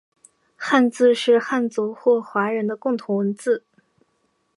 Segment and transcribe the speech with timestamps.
[0.57, 3.63] 汉字是汉族或华人的共同文字